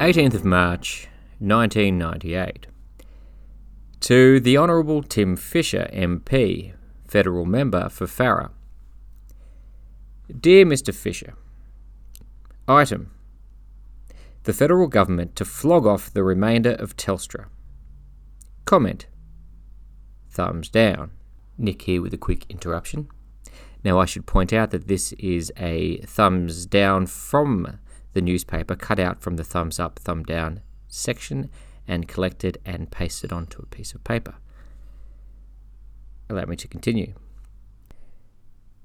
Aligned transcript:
18th 0.00 0.32
of 0.32 0.46
March 0.46 1.08
1998. 1.40 2.68
To 4.00 4.40
the 4.40 4.56
Honourable 4.56 5.02
Tim 5.02 5.36
Fischer, 5.36 5.90
MP, 5.92 6.72
Federal 7.06 7.44
Member 7.44 7.90
for 7.90 8.06
Farrer. 8.06 8.50
Dear 10.34 10.64
Mr. 10.64 10.94
Fischer, 10.94 11.34
Item 12.66 13.10
The 14.44 14.54
Federal 14.54 14.86
Government 14.86 15.36
to 15.36 15.44
flog 15.44 15.86
off 15.86 16.10
the 16.10 16.24
remainder 16.24 16.72
of 16.72 16.96
Telstra. 16.96 17.48
Comment 18.64 19.06
Thumbs 20.30 20.70
down. 20.70 21.10
Nick 21.58 21.82
here 21.82 22.00
with 22.00 22.14
a 22.14 22.18
quick 22.18 22.46
interruption. 22.48 23.06
Now, 23.84 23.98
I 23.98 24.06
should 24.06 24.24
point 24.24 24.54
out 24.54 24.70
that 24.70 24.88
this 24.88 25.12
is 25.18 25.52
a 25.58 25.98
thumbs 26.06 26.64
down 26.64 27.06
from 27.06 27.78
the 28.12 28.20
newspaper, 28.20 28.74
cut 28.74 28.98
out 28.98 29.20
from 29.20 29.36
the 29.36 29.44
thumbs 29.44 29.78
up, 29.78 29.98
thumb 29.98 30.22
down 30.22 30.60
section, 30.88 31.50
and 31.86 32.08
collected 32.08 32.58
and 32.64 32.90
pasted 32.90 33.32
onto 33.32 33.62
a 33.62 33.66
piece 33.66 33.94
of 33.94 34.04
paper. 34.04 34.34
Allow 36.28 36.44
me 36.44 36.56
to 36.56 36.68
continue. 36.68 37.14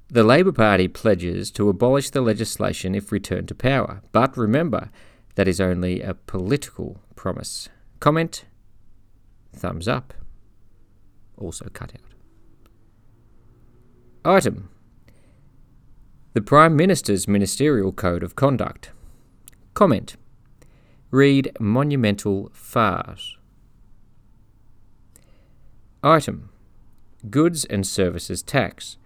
The 0.08 0.24
Labor 0.24 0.52
Party 0.52 0.88
pledges 0.88 1.50
to 1.52 1.70
abolish 1.70 2.12
the 2.12 2.22
legislation 2.22 2.94
if 2.94 3.12
returned 3.12 3.48
to 3.48 3.56
power, 3.56 4.02
but 4.12 4.38
remember, 4.38 4.90
that 5.36 5.48
is 5.48 5.60
only 5.60 6.02
a 6.02 6.14
political 6.14 7.02
promise. 7.16 7.70
Comment? 8.00 8.46
Thumbs 9.54 9.88
up. 9.88 10.14
Also 11.38 11.68
cut 11.74 11.94
out. 11.94 12.14
Item 14.24 14.70
The 16.34 16.42
Prime 16.42 16.76
Minister's 16.76 17.28
Ministerial 17.28 17.92
Code 17.92 18.24
of 18.24 18.36
Conduct. 18.36 18.92
Comment 19.76 20.16
Read 21.12 21.52
monumental 21.60 22.50
farce. 22.54 23.38
Item 26.02 26.50
Goods 27.30 27.66
and 27.66 27.86
Services 27.86 28.42
Tax. 28.42 28.98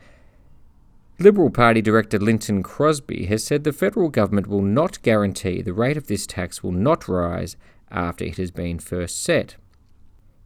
Liberal 1.18 1.50
Party 1.50 1.82
Director 1.82 2.20
Lynton 2.20 2.62
Crosby 2.62 3.26
has 3.26 3.44
said 3.44 3.64
the 3.64 3.74
federal 3.74 4.10
government 4.10 4.46
will 4.46 4.62
not 4.62 5.02
guarantee 5.02 5.64
the 5.64 5.74
rate 5.74 5.98
of 5.98 6.06
this 6.06 6.28
tax 6.28 6.62
will 6.62 6.72
not 6.72 7.08
rise 7.08 7.58
after 7.90 8.24
it 8.24 8.38
has 8.38 8.52
been 8.52 8.78
first 8.78 9.24
set. 9.24 9.56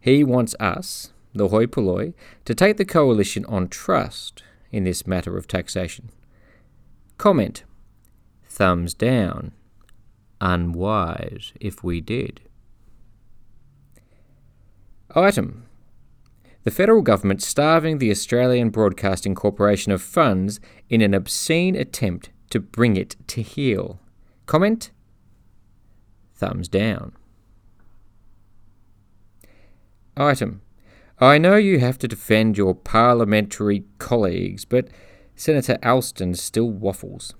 He 0.00 0.24
wants 0.24 0.54
us, 0.58 1.12
the 1.34 1.48
hoi 1.48 1.66
polloi, 1.66 2.14
to 2.46 2.54
take 2.54 2.78
the 2.78 2.86
coalition 2.86 3.44
on 3.44 3.68
trust 3.68 4.42
in 4.72 4.84
this 4.84 5.06
matter 5.06 5.36
of 5.36 5.46
taxation. 5.46 6.08
Comment 7.18 7.62
Thumbs 8.48 8.94
down. 8.94 9.52
Unwise 10.44 11.54
if 11.58 11.82
we 11.82 12.02
did. 12.02 12.42
Item 15.14 15.64
the 16.64 16.70
federal 16.70 17.02
government 17.02 17.42
starving 17.42 17.98
the 17.98 18.10
Australian 18.10 18.70
Broadcasting 18.70 19.34
Corporation 19.34 19.92
of 19.92 20.00
funds 20.00 20.60
in 20.88 21.02
an 21.02 21.12
obscene 21.12 21.76
attempt 21.76 22.30
to 22.48 22.58
bring 22.58 22.96
it 22.96 23.16
to 23.26 23.42
heel. 23.42 24.00
Comment? 24.46 24.90
Thumbs 26.34 26.68
down. 26.68 27.12
Item 30.16 30.62
I 31.20 31.38
know 31.38 31.56
you 31.56 31.78
have 31.78 31.98
to 31.98 32.08
defend 32.08 32.58
your 32.58 32.74
parliamentary 32.74 33.84
colleagues, 33.98 34.64
but 34.64 34.88
Senator 35.36 35.78
Alston 35.82 36.34
still 36.34 36.70
waffles. 36.70 37.34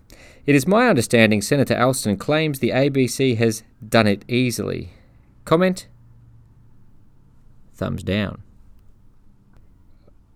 It 0.46 0.54
is 0.54 0.66
my 0.66 0.88
understanding 0.88 1.40
Senator 1.40 1.76
Alston 1.76 2.16
claims 2.16 2.58
the 2.58 2.70
ABC 2.70 3.36
has 3.38 3.62
done 3.86 4.06
it 4.06 4.24
easily. 4.28 4.90
Comment? 5.44 5.86
Thumbs 7.74 8.02
down. 8.02 8.42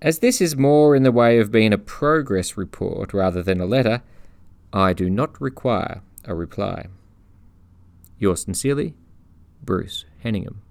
As 0.01 0.21
this 0.21 0.41
is 0.41 0.57
more 0.57 0.95
in 0.95 1.03
the 1.03 1.13
way 1.13 1.39
of 1.39 1.51
being 1.51 1.73
a 1.73 1.79
progress 1.79 2.57
report 2.57 3.13
rather 3.13 3.43
than 3.43 3.61
a 3.61 3.67
letter, 3.67 4.03
I 4.73 4.93
do 4.93 5.11
not 5.11 5.41
require 5.41 6.03
a 6.25 6.35
reply. 6.35 6.87
Yours 8.19 8.43
sincerely, 8.43 8.95
Bruce 9.63 10.05
Henningham. 10.23 10.63